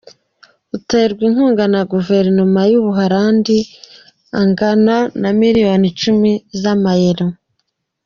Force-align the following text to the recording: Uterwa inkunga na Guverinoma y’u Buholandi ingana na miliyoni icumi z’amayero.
Uterwa 0.75 1.21
inkunga 1.27 1.63
na 1.73 1.81
Guverinoma 1.91 2.61
y’u 2.71 2.81
Buholandi 2.85 3.57
ingana 4.41 4.95
na 5.21 5.29
miliyoni 5.39 5.85
icumi 5.91 6.31
z’amayero. 6.61 7.27